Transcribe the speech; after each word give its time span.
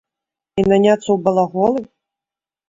І 0.61 0.63
наняцца 0.71 1.03
ў 1.11 1.17
балаголы? 1.27 1.85